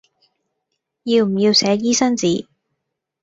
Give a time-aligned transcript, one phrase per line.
[1.03, 2.47] 要唔要寫醫生紙